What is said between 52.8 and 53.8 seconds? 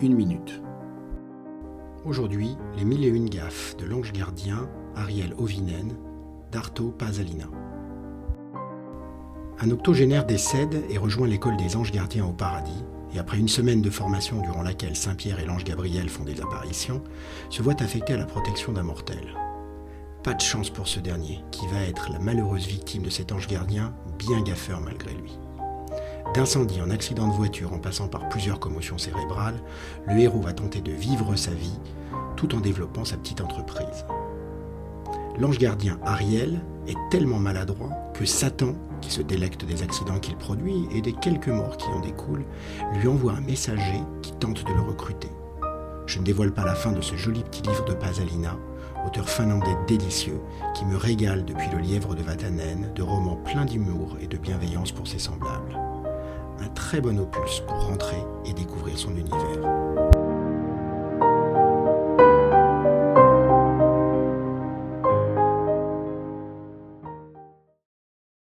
de romans pleins